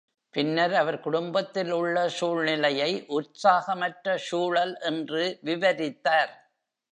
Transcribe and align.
பின்னர் 0.33 0.73
அவர் 0.73 0.99
குடும்பத்தில் 0.99 1.71
உள்ள 1.71 2.09
சூழ்நிலையை 2.09 2.89
"உற்சாகமற்ற 3.09 4.15
சூழல்" 4.29 4.75
என்று 4.81 5.23
விவரித்தார். 5.43 6.33